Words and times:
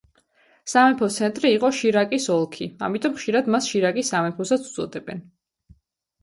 სამეფოს 0.71 1.17
ცენტრი 1.19 1.51
იყო 1.57 1.69
შირაკის 1.79 2.25
ოლქი, 2.37 2.69
ამიტომ 2.87 3.13
ხშირად 3.19 3.51
მას 3.57 3.69
შირაკის 3.73 4.11
სამეფოსაც 4.15 4.67
უწოდებენ. 4.73 5.23